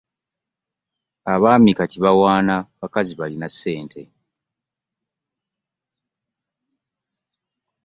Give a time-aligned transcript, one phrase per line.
[1.33, 4.01] Abaami kati balwana bakazi balina ssente.